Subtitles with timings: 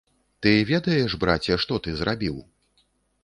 [0.43, 2.39] Ты ведаеш, браце, што ты зрабіў?